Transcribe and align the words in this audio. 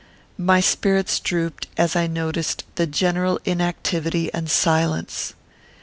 My 0.39 0.61
spirits 0.61 1.19
drooped 1.19 1.67
as 1.77 1.95
I 1.95 2.07
noticed 2.07 2.63
the 2.73 2.87
general 2.87 3.39
inactivity 3.45 4.33
and 4.33 4.49
silence. 4.49 5.35